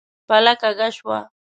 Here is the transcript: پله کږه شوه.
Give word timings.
پله 0.27 0.53
کږه 0.61 0.89
شوه. 0.97 1.19